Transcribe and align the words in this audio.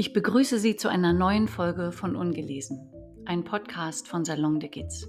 Ich 0.00 0.14
begrüße 0.14 0.58
Sie 0.58 0.76
zu 0.76 0.88
einer 0.88 1.12
neuen 1.12 1.46
Folge 1.46 1.92
von 1.92 2.16
Ungelesen, 2.16 2.88
ein 3.26 3.44
Podcast 3.44 4.08
von 4.08 4.24
Salon 4.24 4.58
de 4.58 4.70
Giz. 4.70 5.06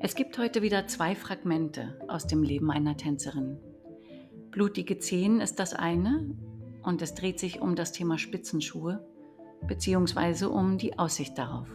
Es 0.00 0.14
gibt 0.14 0.38
heute 0.38 0.62
wieder 0.62 0.86
zwei 0.86 1.14
Fragmente 1.14 2.00
aus 2.08 2.26
dem 2.26 2.42
Leben 2.42 2.70
einer 2.70 2.96
Tänzerin. 2.96 3.58
Blutige 4.50 4.96
Zehen 4.96 5.42
ist 5.42 5.58
das 5.58 5.74
eine 5.74 6.34
und 6.84 7.02
es 7.02 7.12
dreht 7.12 7.38
sich 7.38 7.60
um 7.60 7.76
das 7.76 7.92
Thema 7.92 8.16
Spitzenschuhe 8.16 9.06
beziehungsweise 9.66 10.48
um 10.48 10.78
die 10.78 10.98
Aussicht 10.98 11.36
darauf. 11.36 11.68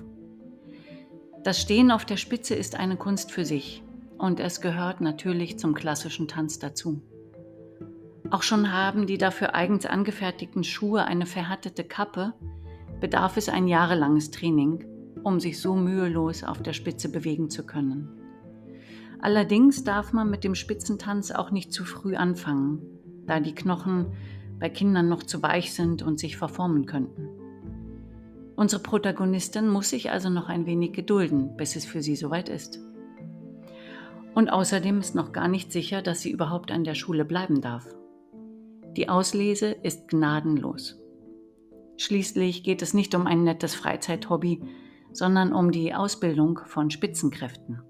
Das 1.44 1.62
Stehen 1.62 1.92
auf 1.92 2.04
der 2.04 2.18
Spitze 2.18 2.56
ist 2.56 2.80
eine 2.80 2.98
Kunst 2.98 3.32
für 3.32 3.46
sich 3.46 3.84
und 4.18 4.40
es 4.40 4.60
gehört 4.60 5.02
natürlich 5.02 5.60
zum 5.60 5.76
klassischen 5.76 6.28
Tanz 6.28 6.58
dazu. 6.58 7.04
Auch 8.32 8.44
schon 8.44 8.72
haben 8.72 9.08
die 9.08 9.18
dafür 9.18 9.56
eigens 9.56 9.86
angefertigten 9.86 10.64
Schuhe 10.64 11.04
eine 11.04 11.26
verhärtete 11.26 11.84
Kappe, 11.84 12.34
bedarf 13.02 13.36
es 13.36 13.50
ein 13.50 13.68
jahrelanges 13.68 14.32
Training, 14.32 14.86
um 15.24 15.42
sich 15.42 15.60
so 15.60 15.76
mühelos 15.76 16.46
auf 16.46 16.64
der 16.64 16.72
Spitze 16.72 17.12
bewegen 17.12 17.50
zu 17.50 17.66
können. 17.66 18.10
Allerdings 19.20 19.84
darf 19.84 20.14
man 20.14 20.30
mit 20.30 20.46
dem 20.46 20.56
Spitzentanz 20.56 21.32
auch 21.32 21.52
nicht 21.52 21.74
zu 21.74 21.84
früh 21.84 22.16
anfangen, 22.16 22.82
da 23.28 23.42
die 23.42 23.54
Knochen 23.54 24.14
bei 24.60 24.70
Kindern 24.70 25.10
noch 25.10 25.24
zu 25.24 25.44
weich 25.44 25.74
sind 25.74 26.02
und 26.02 26.18
sich 26.18 26.38
verformen 26.38 26.86
könnten. 26.86 27.28
Unsere 28.56 28.82
Protagonistin 28.82 29.68
muss 29.68 29.90
sich 29.90 30.10
also 30.10 30.30
noch 30.30 30.48
ein 30.48 30.66
wenig 30.66 30.94
gedulden, 30.94 31.58
bis 31.58 31.76
es 31.76 31.84
für 31.84 32.02
sie 32.02 32.16
soweit 32.16 32.48
ist. 32.48 32.80
Und 34.34 34.50
außerdem 34.50 35.00
ist 35.00 35.16
noch 35.16 35.34
gar 35.34 35.50
nicht 35.50 35.74
sicher, 35.74 36.02
dass 36.02 36.22
sie 36.22 36.32
überhaupt 36.32 36.72
an 36.72 36.86
der 36.86 36.96
Schule 36.96 37.26
bleiben 37.26 37.60
darf. 37.60 37.88
Die 38.98 39.08
Auslese 39.08 39.68
ist 39.68 40.10
gnadenlos. 40.10 41.00
Schließlich 41.98 42.64
geht 42.64 42.82
es 42.82 42.94
nicht 42.94 43.16
um 43.16 43.26
ein 43.28 43.44
nettes 43.44 43.74
Freizeithobby, 43.74 44.62
sondern 45.14 45.54
um 45.54 45.72
die 45.72 45.94
Ausbildung 45.94 46.60
von 46.66 46.90
Spitzenkräften. 46.90 47.82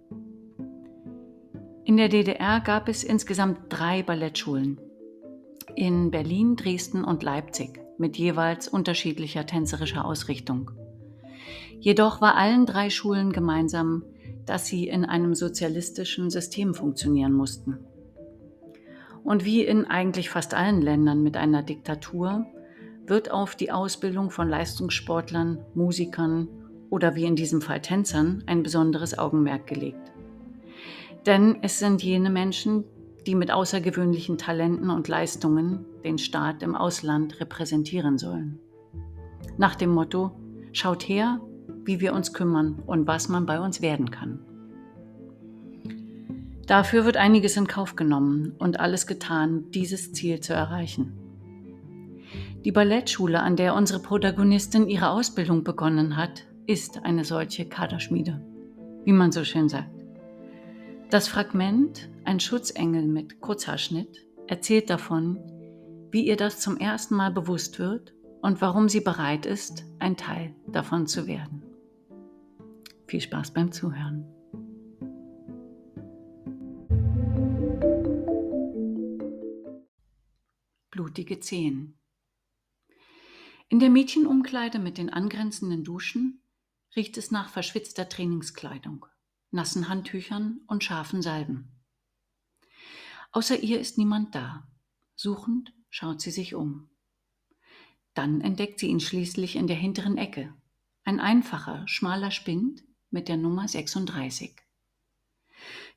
In 1.86 1.98
der 1.98 2.10
DDR 2.10 2.60
gab 2.60 2.88
es 2.88 3.04
insgesamt 3.04 3.58
drei 3.70 4.04
Ballettschulen. 4.04 4.80
In 5.76 6.12
Berlin, 6.12 6.56
Dresden 6.56 7.04
und 7.04 7.24
Leipzig 7.24 7.80
mit 7.98 8.18
jeweils 8.18 8.68
unterschiedlicher 8.68 9.46
tänzerischer 9.46 10.06
Ausrichtung. 10.06 10.72
Jedoch 11.80 12.22
war 12.22 12.36
allen 12.36 12.66
drei 12.66 12.90
Schulen 12.90 13.32
gemeinsam, 13.32 14.04
dass 14.46 14.68
sie 14.68 14.88
in 14.88 15.06
einem 15.06 15.34
sozialistischen 15.34 16.30
System 16.30 16.74
funktionieren 16.74 17.34
mussten. 17.34 17.80
Und 19.24 19.46
wie 19.46 19.64
in 19.64 19.86
eigentlich 19.86 20.30
fast 20.30 20.54
allen 20.54 20.82
Ländern 20.82 21.24
mit 21.24 21.38
einer 21.38 21.64
Diktatur 21.64 22.46
wird 23.06 23.32
auf 23.32 23.56
die 23.56 23.72
Ausbildung 23.72 24.30
von 24.32 24.50
Leistungssportlern, 24.50 25.60
Musikern 25.74 26.48
oder 26.90 27.16
wie 27.16 27.26
in 27.26 27.36
diesem 27.36 27.62
Fall 27.62 27.82
Tänzern 27.82 28.44
ein 28.48 28.64
besonderes 28.64 29.18
Augenmerk 29.18 29.68
gelegt. 29.68 30.12
Denn 31.26 31.58
es 31.62 31.80
sind 31.80 32.04
jene 32.04 32.30
Menschen, 32.30 32.84
die 33.28 33.36
mit 33.36 33.52
außergewöhnlichen 33.52 34.38
Talenten 34.38 34.90
und 34.90 35.08
Leistungen 35.08 35.86
den 36.04 36.18
Staat 36.18 36.64
im 36.64 36.76
Ausland 36.76 37.40
repräsentieren 37.40 38.18
sollen. 38.18 38.60
Nach 39.58 39.76
dem 39.76 39.92
Motto, 39.92 40.32
schaut 40.72 41.08
her, 41.08 41.40
wie 41.84 42.00
wir 42.00 42.14
uns 42.14 42.34
kümmern 42.34 42.82
und 42.86 43.08
was 43.08 43.30
man 43.30 43.46
bei 43.46 43.60
uns 43.60 43.82
werden 43.82 44.10
kann. 44.10 44.40
Dafür 46.72 47.04
wird 47.04 47.18
einiges 47.18 47.58
in 47.58 47.68
Kauf 47.68 47.98
genommen 47.98 48.56
und 48.58 48.80
alles 48.80 49.06
getan, 49.06 49.70
dieses 49.72 50.14
Ziel 50.14 50.40
zu 50.40 50.54
erreichen. 50.54 51.12
Die 52.64 52.72
Ballettschule, 52.72 53.42
an 53.42 53.58
der 53.58 53.76
unsere 53.76 54.00
Protagonistin 54.00 54.88
ihre 54.88 55.10
Ausbildung 55.10 55.66
begonnen 55.66 56.16
hat, 56.16 56.46
ist 56.68 57.04
eine 57.04 57.26
solche 57.26 57.68
Kaderschmiede, 57.68 58.40
wie 59.04 59.12
man 59.12 59.34
so 59.34 59.44
schön 59.44 59.68
sagt. 59.68 59.92
Das 61.10 61.28
Fragment, 61.28 62.08
ein 62.24 62.40
Schutzengel 62.40 63.06
mit 63.06 63.42
Kurzhaarschnitt, 63.42 64.26
erzählt 64.48 64.90
davon, 64.90 65.42
wie 66.10 66.26
ihr 66.26 66.38
das 66.38 66.62
zum 66.62 66.78
ersten 66.78 67.16
Mal 67.16 67.34
bewusst 67.34 67.80
wird 67.80 68.14
und 68.42 68.62
warum 68.62 68.88
sie 68.88 69.02
bereit 69.02 69.46
ist, 69.46 69.84
ein 70.00 70.16
Teil 70.16 70.56
davon 70.68 71.06
zu 71.06 71.28
werden. 71.28 71.64
Viel 73.08 73.20
Spaß 73.20 73.52
beim 73.52 73.74
Zuhören. 73.74 74.26
Blutige 81.12 81.42
Zehen. 81.42 82.00
In 83.68 83.80
der 83.80 83.90
Mädchenumkleide 83.90 84.80
mit 84.80 84.98
den 84.98 85.10
angrenzenden 85.10 85.84
Duschen 85.84 86.42
riecht 86.96 87.18
es 87.18 87.32
nach 87.32 87.50
verschwitzter 87.50 88.08
Trainingskleidung, 88.08 89.06
nassen 89.52 89.90
Handtüchern 89.90 90.62
und 90.68 90.86
scharfen 90.86 91.22
Salben. 91.22 91.84
Außer 93.34 93.60
ihr 93.60 93.82
ist 93.82 93.98
niemand 93.98 94.36
da. 94.36 94.66
Suchend 95.16 95.74
schaut 95.90 96.22
sie 96.22 96.32
sich 96.32 96.56
um. 96.56 96.90
Dann 98.14 98.40
entdeckt 98.40 98.80
sie 98.80 98.88
ihn 98.88 99.02
schließlich 99.02 99.58
in 99.58 99.68
der 99.68 99.76
hinteren 99.76 100.18
Ecke. 100.18 100.54
Ein 101.04 101.20
einfacher, 101.20 101.86
schmaler 101.90 102.32
Spind 102.32 102.86
mit 103.10 103.28
der 103.28 103.36
Nummer 103.36 103.68
36. 103.68 104.56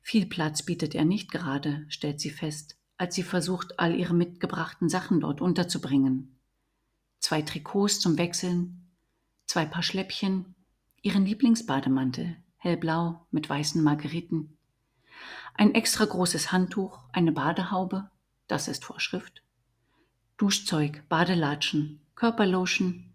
Viel 0.01 0.25
Platz 0.25 0.63
bietet 0.63 0.93
er 0.93 1.05
nicht 1.05 1.31
gerade, 1.31 1.85
stellt 1.87 2.19
sie 2.19 2.31
fest, 2.31 2.77
als 2.97 3.15
sie 3.15 3.23
versucht, 3.23 3.79
all 3.79 3.95
ihre 3.95 4.13
mitgebrachten 4.13 4.89
Sachen 4.89 5.19
dort 5.19 5.41
unterzubringen. 5.41 6.37
Zwei 7.19 7.41
Trikots 7.41 7.99
zum 7.99 8.17
Wechseln, 8.17 8.89
zwei 9.45 9.65
Paar 9.65 9.83
Schläppchen, 9.83 10.55
ihren 11.01 11.25
Lieblingsbademantel, 11.25 12.37
hellblau 12.57 13.25
mit 13.31 13.49
weißen 13.49 13.83
Margeriten, 13.83 14.57
ein 15.53 15.73
extra 15.73 16.05
großes 16.05 16.51
Handtuch, 16.51 16.99
eine 17.13 17.31
Badehaube, 17.31 18.09
das 18.47 18.67
ist 18.67 18.83
Vorschrift, 18.83 19.41
Duschzeug, 20.37 21.07
Badelatschen, 21.07 22.01
Körperlotion, 22.15 23.13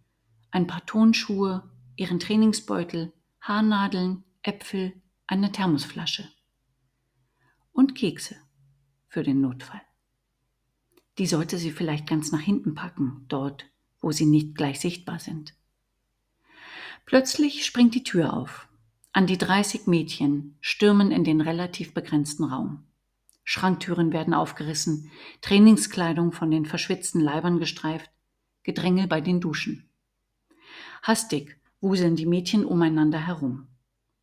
ein 0.51 0.67
paar 0.67 0.85
Tonschuhe, 0.87 1.69
ihren 1.97 2.19
Trainingsbeutel, 2.19 3.13
Haarnadeln, 3.41 4.25
Äpfel, 4.43 4.95
eine 5.27 5.53
Thermosflasche 5.53 6.29
und 7.73 7.95
Kekse 7.95 8.37
für 9.11 9.23
den 9.23 9.41
Notfall. 9.41 9.83
Die 11.19 11.27
sollte 11.27 11.59
sie 11.59 11.73
vielleicht 11.73 12.07
ganz 12.07 12.33
nach 12.33 12.41
hinten 12.41 12.75
packen, 12.75 13.27
dort, 13.29 13.67
wo 14.01 14.13
sie 14.13 14.25
nicht 14.25 14.55
gleich 14.55 14.81
sichtbar 14.81 15.19
sind. 15.19 15.55
Plötzlich 17.05 17.67
springt 17.67 17.95
die 17.95 18.05
Tür 18.05 18.33
auf. 18.33 18.69
An 19.13 19.27
die 19.27 19.37
30 19.37 19.89
Mädchen 19.89 20.57
stürmen 20.61 21.11
in 21.11 21.25
den 21.25 21.41
relativ 21.41 21.93
begrenzten 21.93 22.45
Raum. 22.45 22.85
Schranktüren 23.43 24.13
werden 24.13 24.33
aufgerissen, 24.33 25.11
Trainingskleidung 25.41 26.31
von 26.31 26.53
den 26.53 26.65
verschwitzten 26.65 27.21
Leibern 27.21 27.59
gestreift, 27.59 28.11
Gedränge 28.63 29.09
bei 29.09 29.21
den 29.21 29.41
Duschen. 29.41 29.91
Hastig 31.03 31.61
wuseln 31.81 32.15
die 32.15 32.27
Mädchen 32.27 32.65
umeinander 32.65 33.19
herum. 33.19 33.67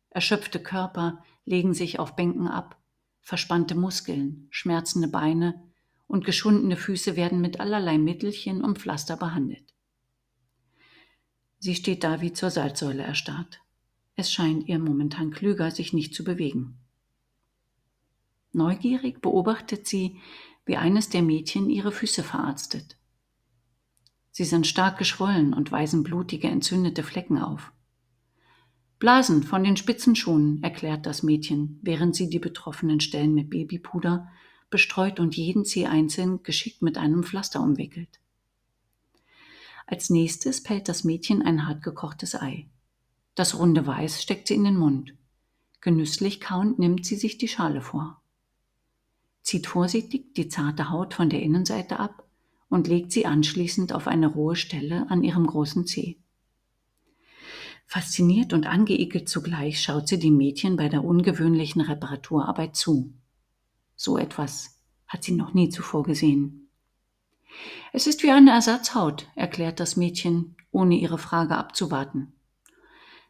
Erschöpfte 0.08 0.60
Körper 0.60 1.22
legen 1.44 1.74
sich 1.74 1.98
auf 1.98 2.16
Bänken 2.16 2.48
ab, 2.48 2.77
Verspannte 3.28 3.74
Muskeln, 3.74 4.46
schmerzende 4.48 5.06
Beine 5.06 5.62
und 6.06 6.24
geschundene 6.24 6.78
Füße 6.78 7.14
werden 7.14 7.42
mit 7.42 7.60
allerlei 7.60 7.98
Mittelchen 7.98 8.64
und 8.64 8.78
Pflaster 8.78 9.18
behandelt. 9.18 9.74
Sie 11.58 11.74
steht 11.74 12.04
da 12.04 12.22
wie 12.22 12.32
zur 12.32 12.48
Salzsäule 12.48 13.02
erstarrt. 13.02 13.60
Es 14.16 14.32
scheint 14.32 14.66
ihr 14.66 14.78
momentan 14.78 15.30
klüger, 15.30 15.70
sich 15.70 15.92
nicht 15.92 16.14
zu 16.14 16.24
bewegen. 16.24 16.78
Neugierig 18.52 19.20
beobachtet 19.20 19.86
sie, 19.86 20.18
wie 20.64 20.78
eines 20.78 21.10
der 21.10 21.20
Mädchen 21.20 21.68
ihre 21.68 21.92
Füße 21.92 22.22
verarztet. 22.22 22.96
Sie 24.30 24.44
sind 24.46 24.66
stark 24.66 24.96
geschwollen 24.96 25.52
und 25.52 25.70
weisen 25.70 26.02
blutige, 26.02 26.48
entzündete 26.48 27.02
Flecken 27.02 27.36
auf. 27.36 27.72
Blasen 28.98 29.44
von 29.44 29.62
den 29.62 29.76
Spitzenschuhen, 29.76 30.62
erklärt 30.62 31.06
das 31.06 31.22
Mädchen, 31.22 31.78
während 31.82 32.16
sie 32.16 32.28
die 32.28 32.40
betroffenen 32.40 33.00
Stellen 33.00 33.32
mit 33.32 33.48
Babypuder 33.50 34.28
bestreut 34.70 35.20
und 35.20 35.36
jeden 35.36 35.64
Zeh 35.64 35.86
einzeln 35.86 36.42
geschickt 36.42 36.82
mit 36.82 36.98
einem 36.98 37.22
Pflaster 37.22 37.60
umwickelt. 37.60 38.20
Als 39.86 40.10
nächstes 40.10 40.62
pellt 40.62 40.88
das 40.88 41.04
Mädchen 41.04 41.42
ein 41.42 41.66
hart 41.66 41.82
gekochtes 41.82 42.34
Ei. 42.34 42.66
Das 43.34 43.58
runde 43.58 43.86
Weiß 43.86 44.20
steckt 44.20 44.48
sie 44.48 44.54
in 44.54 44.64
den 44.64 44.76
Mund. 44.76 45.14
Genüsslich 45.80 46.40
kauend 46.40 46.78
nimmt 46.78 47.06
sie 47.06 47.16
sich 47.16 47.38
die 47.38 47.48
Schale 47.48 47.80
vor. 47.80 48.20
Zieht 49.42 49.68
vorsichtig 49.68 50.34
die 50.34 50.48
zarte 50.48 50.90
Haut 50.90 51.14
von 51.14 51.30
der 51.30 51.40
Innenseite 51.40 52.00
ab 52.00 52.24
und 52.68 52.88
legt 52.88 53.12
sie 53.12 53.24
anschließend 53.24 53.92
auf 53.92 54.08
eine 54.08 54.26
rohe 54.26 54.56
Stelle 54.56 55.08
an 55.08 55.22
ihrem 55.22 55.46
großen 55.46 55.86
Zeh. 55.86 56.18
Fasziniert 57.90 58.52
und 58.52 58.66
angeekelt 58.66 59.30
zugleich 59.30 59.80
schaut 59.80 60.08
sie 60.08 60.18
dem 60.18 60.36
Mädchen 60.36 60.76
bei 60.76 60.90
der 60.90 61.02
ungewöhnlichen 61.02 61.80
Reparaturarbeit 61.80 62.76
zu. 62.76 63.14
So 63.96 64.18
etwas 64.18 64.82
hat 65.06 65.24
sie 65.24 65.32
noch 65.32 65.54
nie 65.54 65.70
zuvor 65.70 66.02
gesehen. 66.02 66.68
Es 67.94 68.06
ist 68.06 68.22
wie 68.22 68.30
eine 68.30 68.50
Ersatzhaut, 68.50 69.26
erklärt 69.36 69.80
das 69.80 69.96
Mädchen, 69.96 70.54
ohne 70.70 70.96
ihre 70.96 71.16
Frage 71.16 71.56
abzuwarten. 71.56 72.34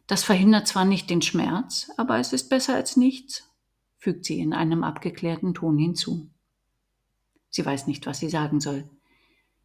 Das 0.07 0.25
verhindert 0.25 0.67
zwar 0.67 0.83
nicht 0.83 1.09
den 1.09 1.21
Schmerz, 1.21 1.89
aber 1.95 2.19
es 2.19 2.33
ist 2.33 2.49
besser 2.49 2.75
als 2.75 2.97
nichts, 2.97 3.49
fügt 3.97 4.25
sie 4.25 4.41
in 4.41 4.51
einem 4.51 4.83
abgeklärten 4.83 5.53
Ton 5.53 5.77
hinzu. 5.77 6.29
Sie 7.49 7.65
weiß 7.65 7.87
nicht, 7.87 8.05
was 8.07 8.19
sie 8.19 8.29
sagen 8.29 8.59
soll. 8.59 8.89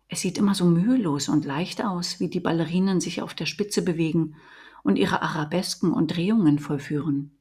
Es 0.09 0.21
sieht 0.21 0.39
immer 0.39 0.55
so 0.55 0.67
mühelos 0.67 1.29
und 1.29 1.45
leicht 1.45 1.83
aus, 1.83 2.21
wie 2.21 2.29
die 2.29 2.41
Ballerinen 2.41 3.01
sich 3.01 3.23
auf 3.23 3.35
der 3.35 3.47
Spitze 3.47 3.83
bewegen 3.83 4.37
und 4.83 4.97
ihre 4.97 5.23
Arabesken 5.23 5.93
und 5.93 6.15
Drehungen 6.15 6.59
vollführen. 6.59 7.39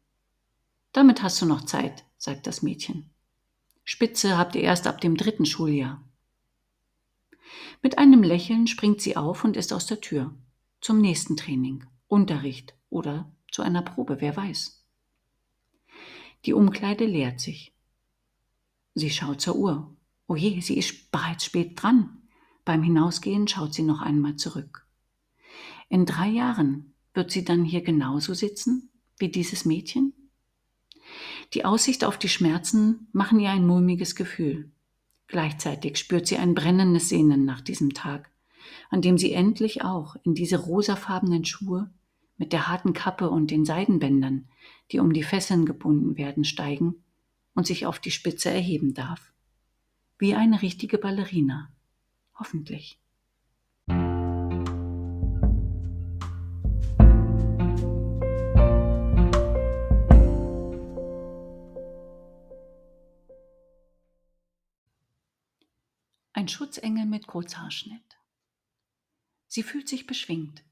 Damit 0.94 1.24
hast 1.24 1.42
du 1.42 1.45
noch 1.45 1.65
Zeit, 1.65 2.06
sagt 2.18 2.48
das 2.48 2.62
Mädchen. 2.62 3.10
Spitze 3.83 4.38
habt 4.38 4.56
ihr 4.56 4.62
erst 4.62 4.88
ab 4.88 5.01
dem 5.01 5.18
dritten 5.18 5.45
Schuljahr. 5.45 6.01
Mit 7.81 7.98
einem 7.98 8.24
Lächeln 8.24 8.68
springt 8.68 9.01
sie 9.01 9.18
auf 9.18 9.44
und 9.44 9.57
ist 9.57 9.74
aus 9.74 9.86
der 9.86 10.00
Tür. 10.00 10.33
Zum 10.80 11.01
nächsten 11.01 11.36
Training, 11.36 11.86
Unterricht 12.07 12.75
oder 12.89 13.31
zu 13.51 13.62
einer 13.62 13.81
Probe, 13.81 14.21
wer 14.21 14.36
weiß. 14.38 14.86
Die 16.45 16.54
Umkleide 16.54 17.06
leert 17.06 17.39
sich. 17.39 17.74
Sie 18.95 19.09
schaut 19.09 19.42
zur 19.42 19.56
Uhr. 19.56 19.95
Oh 20.27 20.36
je, 20.36 20.59
sie 20.62 20.77
ist 20.77 21.12
bereits 21.12 21.45
spät 21.45 21.81
dran. 21.81 22.22
Beim 22.65 22.83
Hinausgehen 22.83 23.48
schaut 23.48 23.74
sie 23.74 23.83
noch 23.83 24.01
einmal 24.01 24.36
zurück. 24.38 24.86
In 25.89 26.06
drei 26.06 26.30
Jahren 26.30 26.94
wird 27.13 27.31
sie 27.31 27.44
dann 27.44 27.65
hier 27.65 27.81
genauso 27.81 28.33
sitzen 28.33 28.89
wie 29.19 29.30
dieses 29.30 29.65
Mädchen? 29.65 30.13
Die 31.54 31.65
Aussicht 31.65 32.04
auf 32.04 32.18
die 32.18 32.30
Schmerzen 32.30 33.07
machen 33.12 33.39
ihr 33.39 33.51
ein 33.51 33.68
mulmiges 33.68 34.15
Gefühl. 34.15 34.71
Gleichzeitig 35.27 35.98
spürt 35.98 36.27
sie 36.27 36.38
ein 36.38 36.56
brennendes 36.56 37.10
Sehnen 37.10 37.45
nach 37.45 37.62
diesem 37.62 37.94
Tag, 37.94 38.31
an 38.89 39.01
dem 39.01 39.18
sie 39.18 39.33
endlich 39.33 39.83
auch 39.83 40.16
in 40.24 40.33
diese 40.33 40.57
rosafarbenen 40.57 41.45
Schuhe 41.45 41.92
mit 42.38 42.54
der 42.54 42.68
harten 42.68 42.94
Kappe 42.94 43.30
und 43.30 43.51
den 43.51 43.66
Seidenbändern, 43.66 44.48
die 44.92 45.00
um 45.00 45.13
die 45.13 45.24
Fesseln 45.24 45.66
gebunden 45.66 46.18
werden, 46.18 46.44
steigen 46.44 47.04
und 47.54 47.68
sich 47.68 47.86
auf 47.86 48.00
die 48.00 48.12
Spitze 48.12 48.50
erheben 48.50 48.94
darf. 48.94 49.31
Wie 50.18 50.33
eine 50.33 50.62
richtige 50.62 50.98
Ballerina. 50.98 51.69
Hoffentlich. 52.44 53.00
Ein 66.34 66.50
Schutzengel 66.50 67.06
mit 67.06 67.28
Kurzhaarschnitt. 67.28 68.01
Sie 69.48 69.63
fühlt 69.63 69.88
sich 69.88 70.06
beschwingt. 70.06 70.66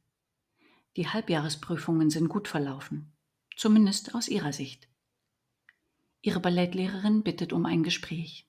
Die 0.97 1.07
Halbjahresprüfungen 1.07 2.09
sind 2.09 2.27
gut 2.27 2.49
verlaufen, 2.49 3.13
zumindest 3.55 4.13
aus 4.13 4.27
ihrer 4.27 4.51
Sicht. 4.51 4.89
Ihre 6.21 6.41
Ballettlehrerin 6.41 7.23
bittet 7.23 7.53
um 7.53 7.65
ein 7.65 7.83
Gespräch. 7.83 8.45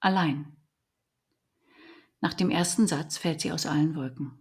Allein. 0.00 0.61
Nach 2.22 2.34
dem 2.34 2.50
ersten 2.50 2.86
Satz 2.86 3.18
fällt 3.18 3.40
sie 3.40 3.50
aus 3.50 3.66
allen 3.66 3.96
Wolken. 3.96 4.40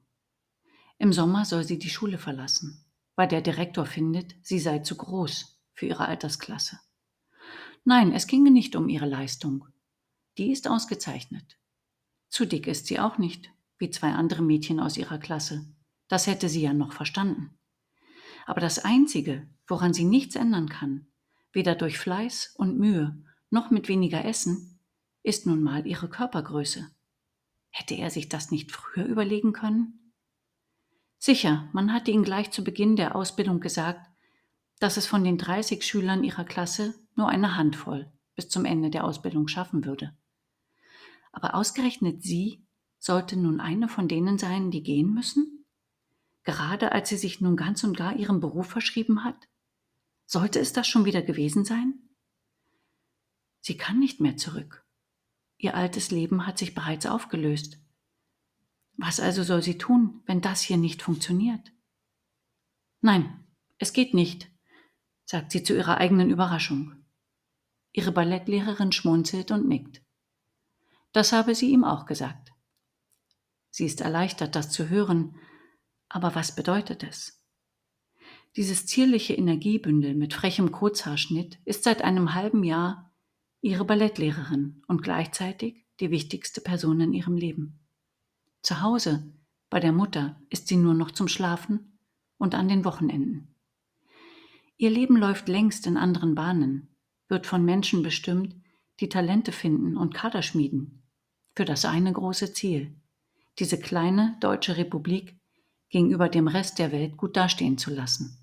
Im 1.00 1.12
Sommer 1.12 1.46
soll 1.46 1.64
sie 1.64 1.80
die 1.80 1.90
Schule 1.90 2.20
verlassen, 2.20 2.86
weil 3.16 3.28
der 3.28 3.42
Direktor 3.42 3.88
findet, 3.88 4.36
sie 4.44 4.60
sei 4.60 4.80
zu 4.80 4.96
groß 4.96 5.60
für 5.74 5.88
ihre 5.88 6.08
Altersklasse. 6.08 6.80
Nein, 7.84 8.14
es 8.14 8.28
ginge 8.28 8.52
nicht 8.52 8.76
um 8.76 8.88
ihre 8.88 9.08
Leistung. 9.08 9.68
Die 10.38 10.52
ist 10.52 10.68
ausgezeichnet. 10.68 11.58
Zu 12.30 12.46
dick 12.46 12.68
ist 12.68 12.86
sie 12.86 13.00
auch 13.00 13.18
nicht, 13.18 13.50
wie 13.80 13.90
zwei 13.90 14.12
andere 14.12 14.44
Mädchen 14.44 14.80
aus 14.80 14.96
ihrer 14.96 15.18
Klasse. 15.18 15.66
Das 16.08 16.28
hätte 16.28 16.50
sie 16.50 16.62
ja 16.62 16.74
noch 16.74 16.94
verstanden. 16.94 17.58
Aber 18.46 18.62
das 18.62 18.78
Einzige, 18.78 19.50
woran 19.66 19.92
sie 19.92 20.06
nichts 20.06 20.36
ändern 20.36 20.70
kann, 20.70 21.08
weder 21.52 21.74
durch 21.74 21.98
Fleiß 21.98 22.54
und 22.58 22.78
Mühe 22.78 23.26
noch 23.50 23.72
mit 23.72 23.88
weniger 23.88 24.24
Essen, 24.24 24.80
ist 25.24 25.48
nun 25.48 25.64
mal 25.64 25.88
ihre 25.88 26.10
Körpergröße. 26.10 26.92
Hätte 27.72 27.96
er 27.96 28.12
sich 28.12 28.30
das 28.30 28.52
nicht 28.52 28.72
früher 28.72 29.06
überlegen 29.06 29.54
können? 29.54 30.14
Sicher, 31.18 31.70
man 31.74 31.94
hatte 31.94 32.12
ihm 32.12 32.24
gleich 32.24 32.52
zu 32.52 32.64
Beginn 32.64 32.96
der 32.96 33.16
Ausbildung 33.16 33.60
gesagt, 33.60 34.10
dass 34.80 34.98
es 34.98 35.08
von 35.08 35.24
den 35.24 35.38
30 35.38 35.84
Schülern 35.84 36.24
ihrer 36.24 36.44
Klasse 36.44 36.94
nur 37.16 37.30
eine 37.30 37.56
Handvoll 37.56 38.12
bis 38.36 38.50
zum 38.50 38.66
Ende 38.66 38.90
der 38.90 39.04
Ausbildung 39.04 39.48
schaffen 39.48 39.86
würde. 39.86 40.18
Aber 41.32 41.56
ausgerechnet 41.56 42.24
sie 42.24 42.66
sollte 42.98 43.38
nun 43.38 43.60
eine 43.60 43.88
von 43.88 44.08
denen 44.08 44.38
sein, 44.38 44.72
die 44.72 44.84
gehen 44.84 45.14
müssen? 45.14 45.66
Gerade 46.44 46.92
als 46.92 47.10
sie 47.10 47.18
sich 47.18 47.42
nun 47.42 47.56
ganz 47.56 47.84
und 47.84 47.96
gar 47.96 48.16
ihrem 48.16 48.40
Beruf 48.40 48.68
verschrieben 48.68 49.24
hat? 49.24 49.48
Sollte 50.26 50.60
es 50.60 50.74
das 50.74 50.88
schon 50.88 51.06
wieder 51.06 51.22
gewesen 51.22 51.66
sein? 51.66 51.94
Sie 53.60 53.78
kann 53.78 54.00
nicht 54.00 54.20
mehr 54.20 54.38
zurück. 54.38 54.81
Ihr 55.62 55.76
altes 55.76 56.10
Leben 56.10 56.48
hat 56.48 56.58
sich 56.58 56.74
bereits 56.74 57.06
aufgelöst. 57.06 57.78
Was 58.98 59.20
also 59.20 59.44
soll 59.44 59.62
sie 59.62 59.78
tun, 59.78 60.24
wenn 60.26 60.42
das 60.42 60.62
hier 60.62 60.78
nicht 60.78 61.04
funktioniert? 61.04 61.72
Nein, 63.02 63.46
es 63.78 63.94
geht 63.94 64.16
nicht, 64.16 64.50
sagt 65.24 65.52
sie 65.52 65.62
zu 65.62 65.76
ihrer 65.76 65.98
eigenen 65.98 66.32
Überraschung. 66.32 66.96
Ihre 67.92 68.12
Ballettlehrerin 68.12 68.92
schmunzelt 68.92 69.52
und 69.52 69.68
nickt. 69.68 70.02
Das 71.12 71.32
habe 71.32 71.54
sie 71.54 71.70
ihm 71.70 71.84
auch 71.84 72.08
gesagt. 72.08 72.52
Sie 73.70 73.86
ist 73.86 74.02
erleichtert, 74.02 74.56
das 74.56 74.72
zu 74.72 74.90
hören, 74.90 75.36
aber 76.10 76.34
was 76.34 76.56
bedeutet 76.56 77.04
es? 77.04 77.40
Dieses 78.56 78.88
zierliche 78.88 79.36
Energiebündel 79.36 80.16
mit 80.16 80.34
frechem 80.34 80.72
Kurzhaarschnitt 80.72 81.60
ist 81.66 81.84
seit 81.84 82.02
einem 82.02 82.34
halben 82.34 82.64
Jahr 82.64 83.11
ihre 83.62 83.86
Ballettlehrerin 83.86 84.82
und 84.88 85.04
gleichzeitig 85.04 85.86
die 86.00 86.12
wichtigste 86.12 86.62
Person 86.62 87.00
in 87.00 87.14
ihrem 87.14 87.38
Leben. 87.38 87.80
Zu 88.62 88.82
Hause, 88.82 89.24
bei 89.70 89.80
der 89.80 89.92
Mutter, 89.92 90.42
ist 90.50 90.68
sie 90.68 90.78
nur 90.78 90.94
noch 90.94 91.12
zum 91.12 91.28
Schlafen 91.28 92.00
und 92.38 92.56
an 92.56 92.68
den 92.68 92.84
Wochenenden. 92.86 93.56
Ihr 94.78 94.90
Leben 94.90 95.16
läuft 95.16 95.48
längst 95.48 95.86
in 95.86 95.96
anderen 95.96 96.34
Bahnen, 96.34 96.90
wird 97.28 97.46
von 97.46 97.64
Menschen 97.64 98.02
bestimmt, 98.02 98.56
die 99.00 99.10
Talente 99.10 99.52
finden 99.52 99.96
und 99.96 100.14
Kader 100.14 100.42
schmieden, 100.42 101.04
für 101.56 101.66
das 101.66 101.86
eine 101.86 102.12
große 102.12 102.54
Ziel, 102.54 102.96
diese 103.60 103.80
kleine 103.80 104.38
deutsche 104.40 104.78
Republik 104.78 105.40
gegenüber 105.90 106.30
dem 106.30 106.48
Rest 106.48 106.80
der 106.80 106.92
Welt 106.92 107.18
gut 107.18 107.38
dastehen 107.38 107.78
zu 107.78 107.94
lassen. 107.94 108.38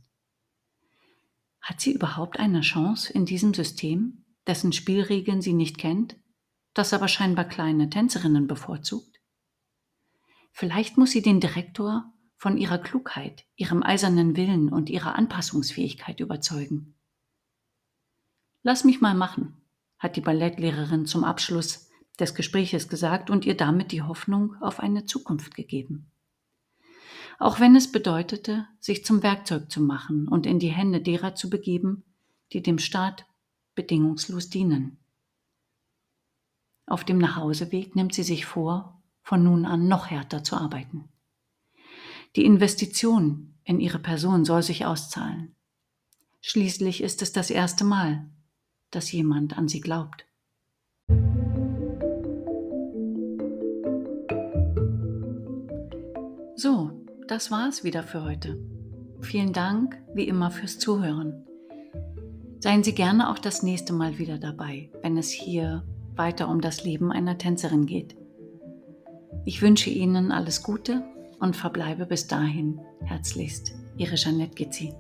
Hat 1.61 1.81
sie 1.81 1.93
überhaupt 1.93 2.39
eine 2.39 2.61
Chance 2.61 3.13
in 3.13 3.27
diesem 3.27 3.53
System, 3.53 4.25
dessen 4.49 4.73
Spielregeln 4.73 5.41
sie 5.41 5.53
nicht 5.53 5.79
kennt, 5.79 6.17
das 6.75 6.93
aber 6.93 7.07
scheinbar 7.07 7.45
kleine 7.45 7.91
Tänzerinnen 7.91 8.49
bevorzugt? 8.49 9.21
Vielleicht 10.51 10.97
muss 10.99 11.13
sie 11.13 11.23
den 11.23 11.39
Direktor 11.39 12.13
von 12.37 12.57
ihrer 12.57 12.79
Klugheit, 12.79 13.45
ihrem 13.55 13.83
eisernen 13.83 14.37
Willen 14.37 14.73
und 14.73 14.91
ihrer 14.91 15.15
Anpassungsfähigkeit 15.15 16.21
überzeugen. 16.21 16.97
Lass 18.63 18.85
mich 18.85 19.01
mal 19.01 19.15
machen, 19.15 19.61
hat 19.99 20.17
die 20.17 20.21
Ballettlehrerin 20.21 21.07
zum 21.07 21.25
Abschluss 21.25 21.89
des 22.19 22.35
Gespräches 22.35 22.89
gesagt 22.89 23.31
und 23.31 23.45
ihr 23.45 23.57
damit 23.57 23.93
die 23.93 24.03
Hoffnung 24.03 24.57
auf 24.61 24.81
eine 24.81 25.05
Zukunft 25.05 25.55
gegeben. 25.55 26.11
Auch 27.39 27.61
wenn 27.61 27.77
es 27.77 27.93
bedeutete, 27.93 28.67
sich 28.81 29.05
zum 29.05 29.23
Werkzeug 29.23 29.71
zu 29.71 29.81
machen 29.81 30.27
und 30.27 30.45
in 30.45 30.59
die 30.59 30.71
Hände 30.73 31.01
derer 31.01 31.37
zu 31.37 31.49
begeben, 31.49 32.03
die 32.53 32.63
dem 32.63 32.79
Staat 32.79 33.27
bedingungslos 33.79 34.51
dienen. 34.51 34.99
Auf 36.85 37.05
dem 37.05 37.19
Nachhauseweg 37.19 37.95
nimmt 37.95 38.13
sie 38.13 38.25
sich 38.25 38.45
vor, 38.45 39.01
von 39.23 39.45
nun 39.45 39.65
an 39.65 39.87
noch 39.87 40.09
härter 40.11 40.43
zu 40.43 40.57
arbeiten. 40.57 41.09
Die 42.35 42.45
Investition 42.45 43.55
in 43.63 43.79
ihre 43.79 44.01
Person 44.01 44.45
soll 44.45 44.65
sich 44.65 44.85
auszahlen. 44.85 45.55
Schließlich 46.41 47.05
ist 47.05 47.23
es 47.23 47.31
das 47.31 47.51
erste 47.51 47.85
Mal, 47.85 48.29
dass 48.91 49.13
jemand 49.13 49.57
an 49.57 49.69
sie 49.69 49.81
glaubt. 49.81 50.27
So, 56.57 57.07
das 57.29 57.53
war's 57.53 57.85
wieder 57.85 58.03
für 58.03 58.25
heute. 58.25 58.59
Vielen 59.21 59.53
Dank, 59.53 60.03
wie 60.15 60.27
immer, 60.27 60.51
fürs 60.51 60.81
Zuhören. 60.81 61.48
Seien 62.61 62.83
Sie 62.83 62.93
gerne 62.93 63.31
auch 63.31 63.39
das 63.39 63.63
nächste 63.63 63.93
Mal 63.93 64.19
wieder 64.19 64.39
dabei, 64.39 64.91
wenn 65.03 65.17
es 65.17 65.31
hier 65.31 65.85
weiter 66.17 66.49
um 66.49 66.61
das 66.61 66.83
Leben 66.85 67.13
einer 67.13 67.39
Tänzerin 67.39 67.87
geht. 67.87 68.17
Ich 69.45 69.63
wünsche 69.63 69.91
Ihnen 69.91 70.33
alles 70.33 70.63
Gute 70.63 71.05
und 71.39 71.57
verbleibe 71.57 72.05
bis 72.05 72.27
dahin 72.27 72.81
herzlichst. 73.05 73.75
Ihre 73.97 74.17
Jeanette 74.17 74.55
Gizzi. 74.55 74.93